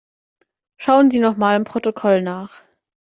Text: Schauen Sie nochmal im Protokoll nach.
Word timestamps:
Schauen 0.77 1.11
Sie 1.11 1.19
nochmal 1.19 1.55
im 1.55 1.63
Protokoll 1.63 2.23
nach. 2.23 2.63